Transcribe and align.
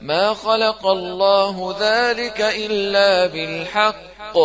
ما 0.00 0.34
خلق 0.34 0.86
الله 0.86 1.76
ذلك 1.80 2.40
إلا 2.40 3.26
بالحق. 3.26 4.36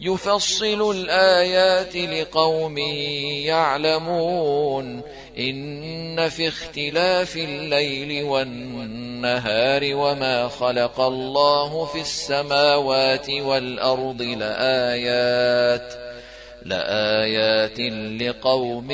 يفصل 0.00 0.96
الآيات 0.96 1.96
لقوم 1.96 2.78
يعلمون. 3.48 5.02
إن 5.38 6.28
في 6.28 6.48
اختلاف 6.48 7.36
الليل 7.36 8.24
والنهار 8.24 9.80
وما 9.84 10.48
خلق 10.48 11.00
الله 11.00 11.84
في 11.84 12.00
السماوات 12.00 13.30
والأرض 13.30 14.22
لآيات 14.22 15.94
لآيات 16.64 17.80
لقوم 18.20 18.90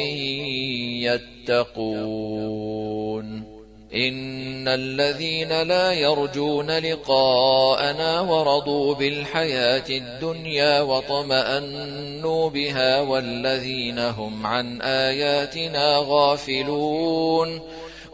يتقون. 1.46 3.49
إن 3.94 4.68
الذين 4.68 5.62
لا 5.62 5.92
يرجون 5.92 6.70
لقاءنا 6.70 8.20
ورضوا 8.20 8.94
بالحياة 8.94 9.84
الدنيا 9.90 10.80
وطمأنوا 10.80 12.50
بها 12.50 13.00
والذين 13.00 13.98
هم 13.98 14.46
عن 14.46 14.82
آياتنا 14.82 16.04
غافلون. 16.06 17.60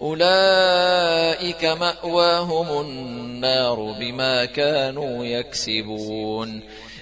أولئك 0.03 1.65
مأواهم 1.65 2.81
النار 2.81 3.95
بما 4.01 4.45
كانوا 4.45 5.25
يكسبون. 5.25 6.63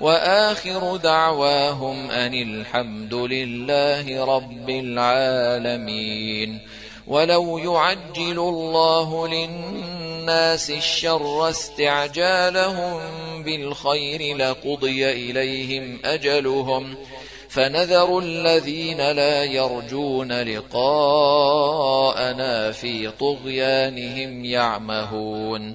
وآخر 0.00 0.96
دعواهم 0.96 2.10
أن 2.10 2.34
الحمد 2.34 3.14
لله 3.14 4.24
رب 4.36 4.70
العالمين. 4.70 6.58
ولو 7.06 7.58
يعجل 7.58 8.38
الله 8.38 9.28
للناس 9.28 10.70
الشر 10.70 11.48
استعجالهم 11.50 13.00
بالخير 13.42 14.36
لقضي 14.36 15.10
إليهم 15.10 15.98
أجلهم. 16.04 16.96
فنذر 17.48 18.18
الذين 18.18 19.10
لا 19.12 19.44
يرجون 19.44 20.42
لقاءنا 20.42 21.52
في 22.72 23.10
طغيانهم 23.10 24.44
يعمهون. 24.44 25.74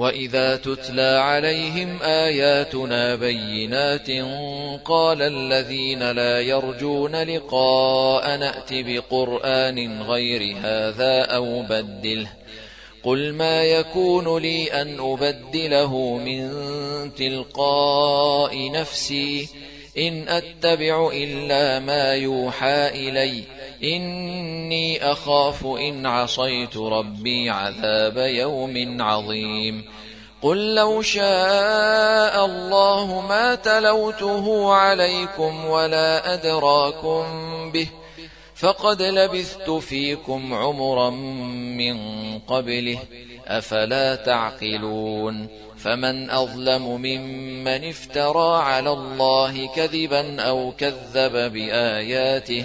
وإذا 0.00 0.56
تتلى 0.56 1.18
عليهم 1.22 2.02
آياتنا 2.02 3.14
بينات 3.14 4.10
قال 4.84 5.22
الذين 5.22 6.10
لا 6.10 6.40
يرجون 6.40 7.16
لقاء 7.22 8.36
نأت 8.36 8.68
بقرآن 8.72 10.02
غير 10.02 10.56
هذا 10.62 11.22
أو 11.22 11.62
بدله 11.62 12.26
قل 13.02 13.32
ما 13.32 13.64
يكون 13.64 14.42
لي 14.42 14.72
أن 14.72 15.00
أبدله 15.00 16.16
من 16.16 16.50
تلقاء 17.14 18.70
نفسي 18.70 19.48
إن 19.98 20.28
أتبع 20.28 21.10
إلا 21.12 21.78
ما 21.78 22.14
يوحى 22.14 22.88
إلي 22.88 23.42
إني 23.82 25.12
أخاف 25.12 25.66
إن 25.66 26.06
عصيت 26.06 26.76
ربي 26.76 27.50
عذاب 27.50 28.16
يوم 28.16 29.02
عظيم. 29.02 29.84
قل 30.42 30.74
لو 30.74 31.02
شاء 31.02 32.46
الله 32.46 33.26
ما 33.28 33.54
تلوته 33.54 34.72
عليكم 34.72 35.64
ولا 35.64 36.34
أدراكم 36.34 37.24
به 37.70 37.88
فقد 38.54 39.02
لبثت 39.02 39.70
فيكم 39.70 40.54
عمرا 40.54 41.10
من 41.10 41.98
قبله 42.38 42.98
أفلا 43.46 44.14
تعقلون. 44.14 45.48
فمن 45.84 46.30
أظلم 46.30 46.82
ممن 46.82 47.88
افترى 47.88 48.62
على 48.62 48.92
الله 48.92 49.66
كذبا 49.66 50.40
أو 50.42 50.72
كذب 50.78 51.52
بآياته 51.52 52.64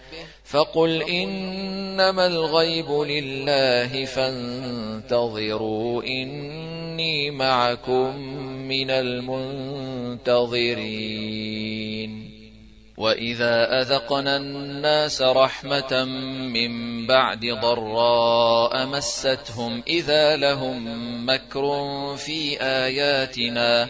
فقل 0.51 1.03
إنما 1.03 2.27
الغيب 2.27 2.91
لله 2.91 4.05
فانتظروا 4.05 6.03
إني 6.03 7.31
معكم 7.31 8.15
من 8.67 8.89
المنتظرين. 8.89 10.51
وإذا 12.97 13.81
أذقنا 13.81 14.37
الناس 14.37 15.21
رحمة 15.21 16.05
من 16.53 17.07
بعد 17.07 17.45
ضراء 17.45 18.85
مستهم 18.85 19.83
إذا 19.87 20.35
لهم 20.35 20.85
مكر 21.29 21.63
في 22.17 22.61
آياتنا 22.61 23.89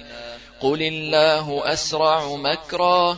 قل 0.59 0.81
الله 0.81 1.73
أسرع 1.73 2.35
مكرا 2.35 3.17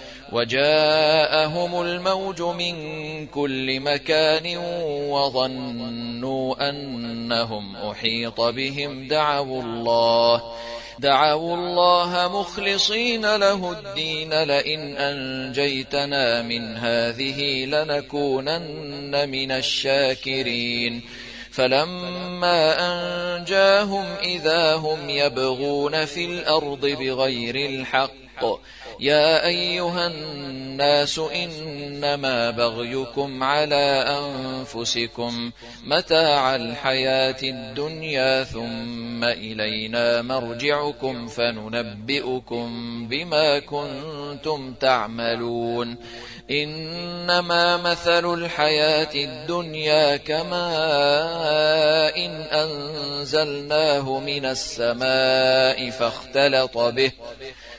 وجاءهم 0.31 1.81
الموج 1.81 2.41
من 2.41 2.75
كل 3.27 3.79
مكان 3.79 4.57
وظنوا 5.09 6.69
أنهم 6.69 7.75
أحيط 7.75 8.41
بهم. 8.41 9.07
دعوا 9.07 9.61
الله 9.63 10.41
دعوا 10.99 11.55
الله 11.55 12.39
مخلصين 12.39 13.35
له 13.35 13.71
الدين. 13.71 14.43
لئن 14.43 14.97
أنجيتنا 14.97 16.41
من 16.41 16.77
هذه 16.77 17.65
لنكونن 17.65 19.29
من 19.29 19.51
الشاكرين. 19.51 21.01
فلما 21.51 22.75
أنجاهم 22.79 24.05
إذا 24.23 24.75
هم 24.75 25.09
يبغون 25.09 26.05
في 26.05 26.25
الأرض 26.25 26.85
بغير 26.85 27.55
الحق 27.55 28.20
يا 28.99 29.45
أيها 29.47 30.07
الناس 30.07 31.19
إنما 31.19 32.49
بغيكم 32.49 33.43
على 33.43 34.05
أنفسكم 34.19 35.51
متاع 35.83 36.55
الحياة 36.55 37.37
الدنيا 37.43 38.43
ثم 38.43 39.23
إلينا 39.23 40.21
مرجعكم 40.21 41.27
فننبئكم 41.27 42.67
بما 43.07 43.59
كنتم 43.59 44.73
تعملون. 44.73 45.95
إنما 46.51 47.77
مثل 47.77 48.33
الحياة 48.33 49.15
الدنيا 49.15 50.17
كماء 50.17 50.61
إن 52.25 52.41
أنزلناه 52.41 54.19
من 54.19 54.45
السماء 54.45 55.89
فاختلط 55.89 56.77
به. 56.77 57.11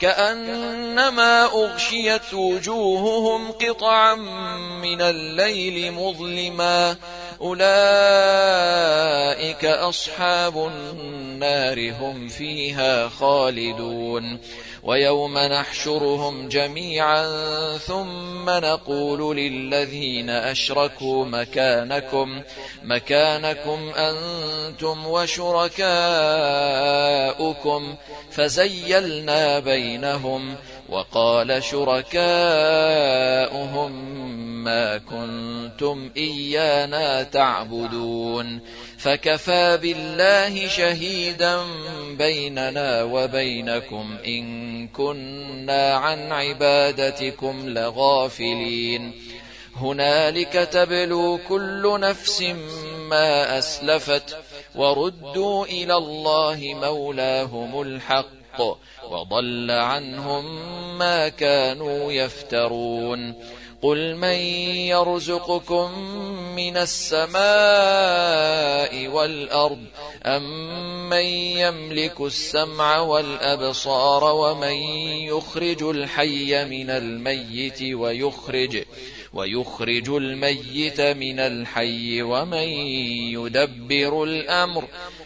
كأنما 0.00 1.44
أغشيت 1.44 2.34
وجوههم 2.34 3.52
قطعا 3.52 4.14
من 4.82 5.02
الليل 5.02 5.92
مظلما. 5.92 6.96
أولئك 7.40 7.66
أصحاب 9.64 10.58
النار 10.58 11.92
هم 11.92 12.28
فيها 12.28 13.08
خالدون. 13.08 14.38
ويوم 14.86 15.38
نحشرهم 15.38 16.48
جميعا 16.48 17.26
ثم 17.78 18.50
نقول 18.50 19.36
للذين 19.36 20.30
أشركوا 20.30 21.24
مكانكم 21.24 22.42
مكانكم 22.82 23.92
أنتم 23.96 25.06
وشركاؤكم 25.06 25.86
فزيلنا 28.30 29.58
بينهم 29.58 30.56
وقال 30.88 31.62
شركاؤهم 31.62 32.26
ما 34.64 34.98
كنتم 34.98 36.10
إيانا 36.16 37.22
تعبدون 37.22 38.60
فكفى 38.98 39.78
بالله 39.82 40.68
شهيدا 40.68 41.60
بيننا 42.18 43.02
وبينكم 43.02 44.16
إن 44.26 44.88
كنا 44.88 45.94
عن 45.94 46.32
عبادتكم 46.32 47.68
لغافلين 47.68 49.12
هنالك 49.76 50.52
تبلو 50.52 51.38
كل 51.48 52.00
نفس 52.00 52.42
ما 53.10 53.58
أسلفت 53.58 54.36
وردوا 54.74 55.66
إلى 55.66 55.96
الله 55.96 56.58
مولاهم 56.82 57.80
الحق 57.82 58.45
وضل 59.10 59.70
عنهم 59.70 60.44
ما 60.98 61.28
كانوا 61.28 62.12
يفترون. 62.12 63.34
قل 63.82 64.16
من 64.16 64.38
يرزقكم 64.90 65.98
من 66.56 66.76
السماء 66.76 67.36
والأرض 69.08 69.84
أم 70.26 71.08
من 71.08 71.24
يملك 71.62 72.20
السمع 72.20 72.98
والأبصار 72.98 74.24
ومن 74.24 74.76
يخرج 75.30 75.82
الحي 75.82 76.64
من 76.64 76.90
الميت 76.90 77.82
ويخرج 77.82 78.82
ويخرج 79.32 80.08
الميت 80.08 81.00
من 81.00 81.40
الحي 81.40 82.22
ومن 82.22 82.68
يدبر 83.36 84.24
الأمر 84.24 84.84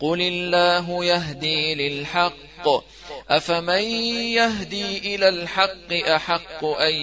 قل 0.00 0.20
الله 0.20 1.04
يهدي 1.04 1.74
للحق. 1.74 2.68
أفمن 3.30 3.82
يهدي 4.40 5.14
إلى 5.14 5.28
الحق 5.28 5.92
أحق 5.92 6.64
أن 6.64 6.94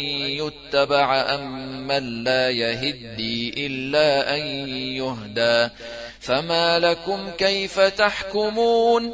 يتبع 0.41 1.35
أم 1.35 1.87
من 1.87 2.23
لا 2.23 2.49
يهدي 2.49 3.67
إلا 3.67 4.35
أن 4.35 4.69
يهدى. 4.69 5.69
فما 6.19 6.79
لكم 6.79 7.31
كيف 7.37 7.79
تحكمون 7.79 9.13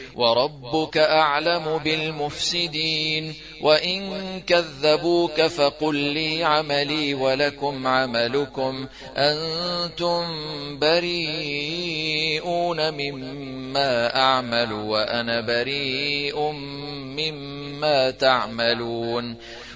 وربك 0.15 0.97
أعلم 0.97 1.77
بالمفسدين 1.77 3.33
وإن 3.61 4.11
كذبوك 4.47 5.41
فقل 5.41 5.95
لي 5.95 6.43
عملي 6.43 7.13
ولكم 7.13 7.87
عملكم 7.87 8.87
أنتم 9.17 10.23
بريئون 10.79 12.41
مما 12.93 14.15
أعمل 14.15 14.73
وأنا 14.73 15.41
بريء 15.41 16.51
مما 17.17 18.11
تعملون 18.11 19.37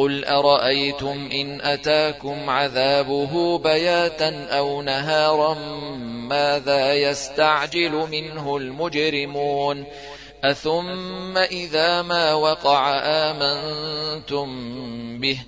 قل 0.00 0.24
أرأيتم 0.24 1.28
إن 1.32 1.60
أتاكم 1.60 2.50
عذابه 2.50 3.58
بياتا 3.58 4.46
أو 4.50 4.82
نهارا 4.82 5.54
ماذا 6.28 6.94
يستعجل 6.94 7.90
منه 7.90 8.56
المجرمون 8.56 9.84
أثم 10.44 11.38
إذا 11.38 12.02
ما 12.02 12.34
وقع 12.34 13.00
آمنتم 13.04 14.48
به 15.20 15.38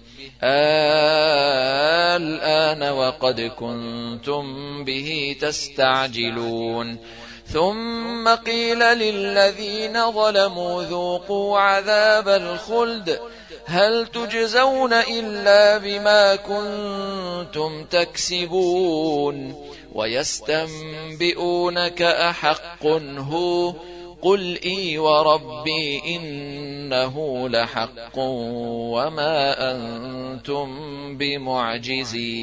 الآن 2.12 2.82
وقد 2.92 3.40
كنتم 3.40 4.44
به 4.84 5.36
تستعجلون 5.40 6.98
ثم 7.46 8.28
قيل 8.28 8.78
للذين 8.78 10.10
ظلموا 10.12 10.82
ذوقوا 10.82 11.58
عذاب 11.58 12.28
الخلد 12.28 13.20
هل 13.66 14.06
تجزون 14.06 14.92
إلا 14.92 15.78
بما 15.78 16.36
كنتم 16.36 17.84
تكسبون 17.84 19.54
ويستنبئونك 19.92 21.42
أحق 22.02 22.86
هو 23.18 23.74
قل 24.22 24.58
إي 24.64 24.98
وربي 24.98 26.02
إنه 26.16 27.48
لحق 27.48 28.18
وما 28.18 29.70
أنتم 29.72 30.68
بمعجزين 31.16 32.42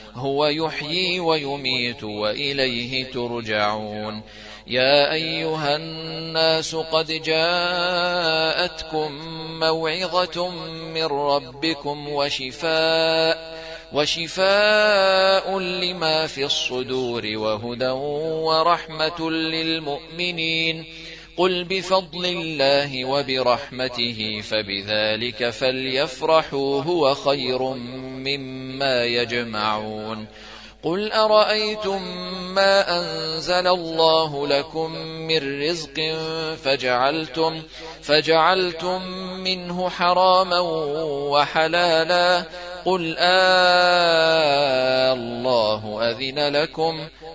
هو 0.15 0.45
يحيي 0.45 1.19
ويميت 1.19 2.03
وإليه 2.03 3.11
ترجعون. 3.11 4.21
يا 4.67 5.13
أيها 5.13 5.75
الناس 5.75 6.75
قد 6.75 7.11
جاءتكم 7.11 9.11
موعظة 9.59 10.49
من 10.93 11.05
ربكم 11.05 12.09
وشفاء 12.09 13.61
وشفاء 13.93 15.59
لما 15.59 16.27
في 16.27 16.45
الصدور 16.45 17.23
وهدى 17.35 17.89
ورحمة 17.89 19.31
للمؤمنين. 19.31 20.85
قل 21.37 21.63
بفضل 21.63 22.25
الله 22.25 23.05
وبرحمته 23.05 24.41
فبذلك 24.43 25.49
فليفرحوا 25.49 26.83
هو 26.83 27.13
خير 27.15 27.63
مما 27.63 29.05
يجمعون 29.05 30.27
قل 30.83 31.11
أرأيتم 31.11 32.01
ما 32.55 32.99
أنزل 32.99 33.67
الله 33.67 34.47
لكم 34.47 34.91
من 35.01 35.61
رزق 35.63 36.15
فجعلتم 36.63 37.61
فجعلتم 38.01 39.07
منه 39.43 39.89
حراما 39.89 40.59
وحلالا 41.29 42.45
قل 42.85 43.15
آه 43.19 44.41
الله 45.13 46.09
أذن 46.11 46.55
لكم 46.55 47.07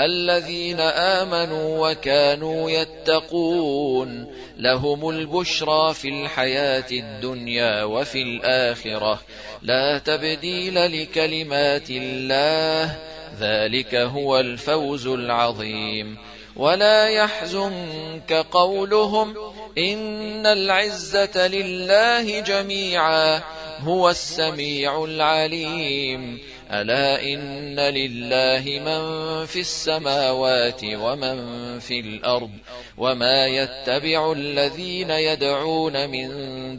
الذين 0.00 0.80
آمنوا 0.80 1.90
وكانوا 1.90 2.70
يتقون 2.70 4.26
لهم 4.58 5.08
البشرى 5.08 5.94
في 5.94 6.08
الحياة 6.08 6.84
الدنيا 6.92 7.84
وفي 7.84 8.22
الآخرة. 8.22 9.20
لا 9.62 9.98
تبديل 9.98 11.02
لكلمات 11.02 11.90
الله 11.90 12.96
ذلك 13.40 13.94
هو 13.94 14.40
الفوز 14.40 15.06
العظيم. 15.06 16.18
ولا 16.56 17.08
يحزنك 17.08 18.32
قولهم 18.32 19.34
إن 19.78 20.46
العزة 20.46 21.48
لله 21.48 22.40
جميعا 22.40 23.42
هو 23.80 24.10
السميع 24.10 25.04
العليم. 25.04 26.38
ألا 26.70 27.22
إن 27.22 27.80
لله 27.80 28.62
من 28.66 29.02
في 29.46 29.60
السماوات 29.60 30.80
ومن 30.84 31.38
في 31.78 32.00
الأرض 32.00 32.50
وما 32.98 33.46
يتبع 33.46 34.32
الذين 34.32 35.10
يدعون 35.10 36.10
من 36.10 36.28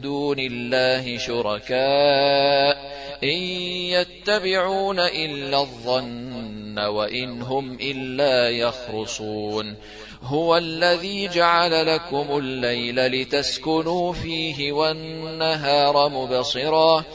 دون 0.01 0.39
الله 0.39 1.17
شركاء 1.17 2.77
إن 3.23 3.39
يتبعون 3.97 4.99
إلا 4.99 5.59
الظن 5.59 6.79
وإن 6.79 7.41
هم 7.41 7.77
إلا 7.81 8.49
يخرصون 8.49 9.75
هو 10.23 10.57
الذي 10.57 11.27
جعل 11.27 11.95
لكم 11.95 12.37
الليل 12.37 13.07
لتسكنوا 13.07 14.13
فيه 14.13 14.71
والنهار 14.71 16.09
مبصراً 16.09 17.05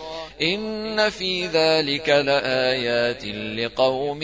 إن 0.42 1.10
في 1.10 1.46
ذلك 1.46 2.08
لآيات 2.08 3.24
لقوم 3.58 4.22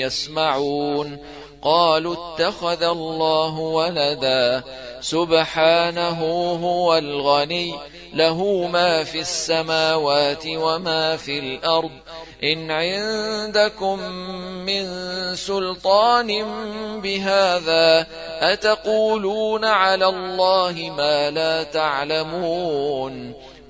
يسمعون 0.00 1.18
قالوا 1.62 2.16
اتخذ 2.34 2.82
الله 2.82 3.58
ولدا 3.58 4.62
سبحانه 5.00 6.20
هو 6.62 6.98
الغني 6.98 7.74
له 8.14 8.66
ما 8.66 9.04
في 9.04 9.20
السماوات 9.20 10.44
وما 10.46 11.16
في 11.16 11.38
الأرض 11.38 11.90
إن 12.44 12.70
عندكم 12.70 13.98
من 14.66 14.86
سلطان 15.34 16.44
بهذا 17.00 18.06
أتقولون 18.40 19.64
على 19.64 20.06
الله 20.06 20.92
ما 20.96 21.30
لا 21.30 21.62
تعلمون 21.62 23.34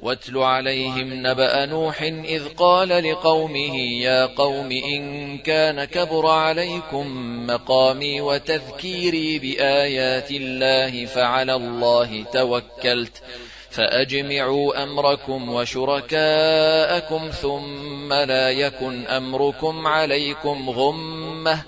واتل 0.00 0.38
عليهم 0.38 1.26
نبأ 1.26 1.66
نوح 1.66 2.02
إذ 2.02 2.48
قال 2.48 2.88
لقومه 2.88 3.76
يا 3.76 4.26
قوم 4.26 4.72
إن 4.72 5.38
كان 5.38 5.84
كبر 5.84 6.26
عليكم 6.26 7.06
مقامي 7.46 8.20
وتذكيري 8.20 9.38
بآيات 9.38 10.30
الله 10.30 11.06
فعلى 11.06 11.54
الله 11.54 12.24
توكلت 12.32 13.22
فأجمعوا 13.70 14.82
أمركم 14.82 15.48
وشركاءكم 15.48 17.30
ثم 17.30 18.12
لا 18.12 18.50
يكن 18.50 19.06
أمركم 19.06 19.86
عليكم 19.86 20.70
غمة 20.70 21.62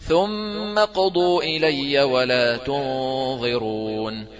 ثم 0.00 0.78
قضوا 0.78 1.42
إلي 1.42 2.02
ولا 2.02 2.56
تنظرون 2.56 4.39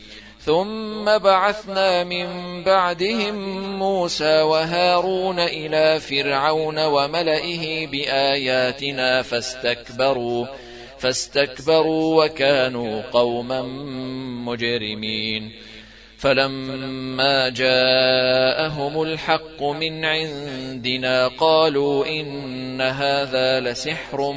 ثم 0.45 1.17
بعثنا 1.17 2.03
من 2.03 2.27
بعدهم 2.63 3.35
موسى 3.79 4.41
وهارون 4.41 5.39
إلى 5.39 5.99
فرعون 5.99 6.79
وملئه 6.79 7.87
بآياتنا 7.87 9.21
فاستكبروا 9.21 10.45
فاستكبروا 10.99 12.25
وكانوا 12.25 13.01
قوما 13.01 13.61
مجرمين. 14.45 15.51
فلما 16.17 17.49
جاءهم 17.49 19.01
الحق 19.01 19.63
من 19.63 20.05
عندنا 20.05 21.27
قالوا 21.27 22.05
إن 22.05 22.81
هذا 22.81 23.59
لسحر 23.59 24.31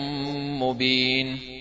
مبين. 0.61 1.54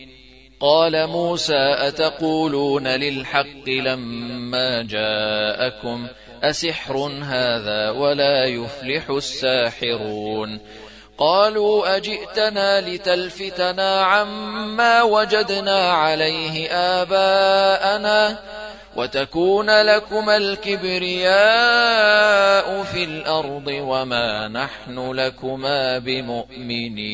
قال 0.64 1.08
موسى 1.08 1.76
أتقولون 1.78 2.88
للحق 2.88 3.70
لما 3.70 4.82
جاءكم 4.84 6.08
أسحر 6.44 6.98
هذا 7.24 7.90
ولا 7.90 8.46
يفلح 8.46 9.10
الساحرون 9.10 10.60
قالوا 11.18 11.98
أجئتنا 11.98 12.82
لتلفتنا 12.82 14.02
عما 14.02 15.04
وجدنا 15.04 15.92
عليه 15.92 16.72
آباءنا 16.72 18.40
وتكون 18.96 19.82
لكما 19.82 20.38
الكبرياء 20.38 21.34
في 22.84 23.04
الأرض 23.04 23.68
وما 23.68 24.48
نحن 24.48 25.12
لكما 25.12 25.98
بمؤمنين 25.98 27.14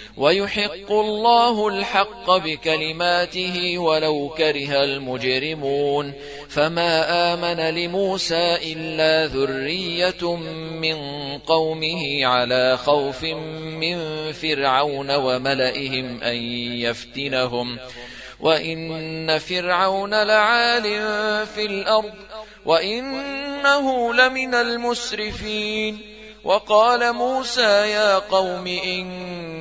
ويحق 0.17 0.91
الله 0.91 1.67
الحق 1.67 2.37
بكلماته 2.37 3.77
ولو 3.77 4.29
كره 4.37 4.83
المجرمون. 4.83 6.13
فما 6.49 7.33
آمن 7.33 7.75
لموسى 7.75 8.73
إلا 8.73 9.33
ذرية 9.33 10.35
من 10.81 10.97
قومه 11.37 12.25
على 12.25 12.77
خوف 12.77 13.23
من 13.23 14.31
فرعون 14.31 15.15
وملئهم 15.15 16.23
أن 16.23 16.35
يفتنهم. 16.81 17.77
وإن 18.39 19.39
فرعون 19.39 20.23
لعال 20.23 20.83
في 21.45 21.65
الأرض 21.65 22.13
وإنه 22.65 24.13
لمن 24.13 24.55
المسرفين. 24.55 26.11
وقال 26.43 27.13
موسى 27.13 27.91
يا 27.91 28.19
قوم 28.19 28.67
إن 28.67 29.07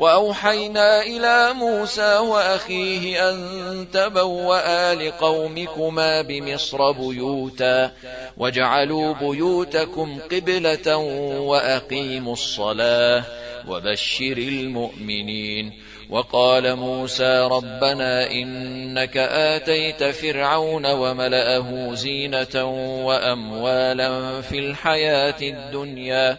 وأوحينا 0.00 1.02
إلى 1.02 1.52
موسى 1.52 2.16
وأخيه 2.16 3.30
أن 3.30 3.86
تبوأ 3.92 4.94
لقومكما 4.94 6.22
بمصر 6.22 6.92
بيوتا 6.92 7.92
واجعلوا 8.36 9.14
بيوتكم 9.14 10.18
قبلة 10.32 10.96
وأقيموا 11.36 12.32
الصلاة 12.32 13.24
وبشر 13.68 14.36
المؤمنين 14.38 15.72
وقال 16.10 16.76
موسى 16.76 17.48
ربنا 17.50 18.30
إنك 18.30 19.16
آتيت 19.16 20.04
فرعون 20.04 20.86
وملأه 20.86 21.94
زينة 21.94 22.64
وأموالا 23.06 24.40
في 24.40 24.58
الحياة 24.58 25.40
الدنيا 25.42 26.38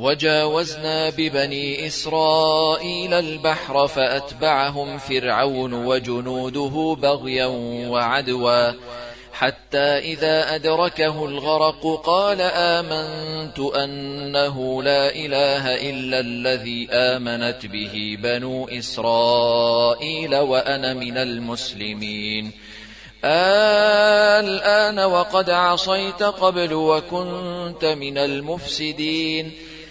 وجاوزنا 0.00 1.10
ببني 1.10 1.86
إسرائيل 1.86 3.14
البحر 3.14 3.88
فأتبعهم 3.88 4.98
فرعون 4.98 5.72
وجنوده 5.74 6.96
بغيا 7.02 7.46
وعدوا 7.90 8.72
حتى 9.32 9.78
إذا 9.78 10.54
أدركه 10.54 11.24
الغرق 11.24 12.02
قال 12.04 12.40
آمنت 12.40 13.58
أنه 13.58 14.82
لا 14.82 15.14
إله 15.14 15.90
إلا 15.90 16.20
الذي 16.20 16.88
آمنت 16.90 17.66
به 17.66 18.18
بنو 18.22 18.68
إسرائيل 18.68 20.36
وأنا 20.36 20.94
من 20.94 21.16
المسلمين. 21.16 22.52
الآن 23.24 24.98
وقد 24.98 25.50
عصيت 25.50 26.22
قبل 26.22 26.72
وكنت 26.74 27.84
من 27.84 28.18
المفسدين. 28.18 29.52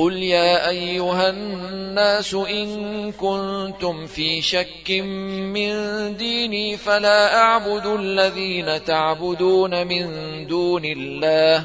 قل 0.00 0.16
يا 0.16 0.68
أيها 0.68 1.30
الناس 1.30 2.34
إن 2.34 3.12
كنتم 3.12 4.06
في 4.06 4.42
شك 4.42 4.90
من 5.52 5.72
ديني 6.16 6.76
فلا 6.76 7.36
أعبد 7.36 7.86
الذين 7.86 8.84
تعبدون 8.84 9.86
من 9.86 10.06
دون 10.46 10.84
الله 10.84 11.64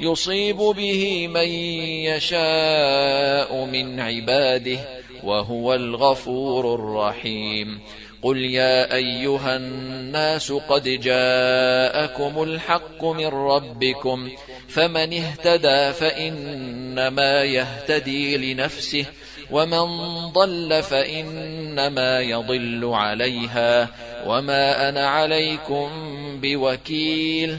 يصيب 0.00 0.56
به 0.56 1.28
من 1.28 1.48
يشاء 2.08 3.64
من 3.64 4.00
عباده 4.00 4.78
وهو 5.22 5.74
الغفور 5.74 6.74
الرحيم. 6.74 7.80
قل 8.24 8.38
يا 8.38 8.94
أيها 8.94 9.56
الناس 9.56 10.52
قد 10.52 10.82
جاءكم 10.82 12.42
الحق 12.42 13.04
من 13.04 13.26
ربكم 13.26 14.30
فمن 14.68 15.12
اهتدى 15.12 15.92
فإنما 15.92 17.42
يهتدي 17.42 18.36
لنفسه 18.36 19.04
ومن 19.50 19.86
ضل 20.32 20.82
فإنما 20.82 22.20
يضل 22.20 22.90
عليها 22.94 23.88
وما 24.26 24.88
أنا 24.88 25.08
عليكم 25.08 25.88
بوكيل. 26.42 27.58